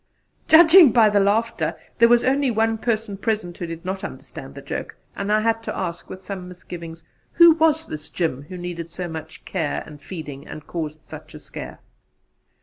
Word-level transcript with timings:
Judging 0.47 0.91
by 0.91 1.09
the 1.09 1.19
laughter, 1.19 1.77
there 1.99 2.09
was 2.09 2.23
only 2.23 2.49
one 2.49 2.75
person 2.75 3.15
present 3.15 3.55
who 3.59 3.67
did 3.67 3.85
not 3.85 4.03
understand 4.03 4.55
the 4.55 4.61
joke, 4.63 4.95
and 5.15 5.31
I 5.31 5.41
had 5.41 5.61
to 5.61 5.77
ask 5.77 6.09
with 6.09 6.23
some 6.23 6.47
misgiving 6.47 6.95
who 7.33 7.51
was 7.53 7.85
this 7.85 8.09
Jim 8.09 8.41
who 8.49 8.57
needed 8.57 8.89
so 8.91 9.07
much 9.07 9.45
care 9.45 9.83
and 9.85 10.01
feeding, 10.01 10.47
and 10.47 10.65
caused 10.65 11.03
such 11.03 11.35
a 11.35 11.39
scare. 11.39 11.81